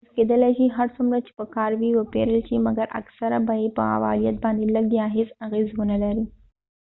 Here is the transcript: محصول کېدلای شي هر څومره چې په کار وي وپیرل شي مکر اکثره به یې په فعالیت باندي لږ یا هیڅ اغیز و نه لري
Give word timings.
محصول 0.03 0.15
کېدلای 0.17 0.51
شي 0.57 0.65
هر 0.77 0.87
څومره 0.95 1.17
چې 1.25 1.31
په 1.39 1.45
کار 1.55 1.71
وي 1.79 1.91
وپیرل 1.95 2.39
شي 2.47 2.55
مکر 2.65 2.87
اکثره 2.99 3.37
به 3.47 3.53
یې 3.61 3.69
په 3.77 3.81
فعالیت 3.99 4.35
باندي 4.43 4.67
لږ 4.75 4.87
یا 4.99 5.05
هیڅ 5.17 5.29
اغیز 5.45 5.67
و 5.73 5.81
نه 5.91 5.97
لري 6.03 6.25